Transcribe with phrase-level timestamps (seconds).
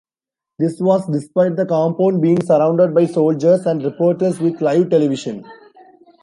[0.57, 5.45] This was despite the compound being surrounded by soldiers and reporters with live television.